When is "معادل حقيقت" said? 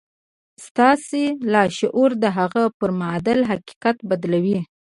2.99-3.97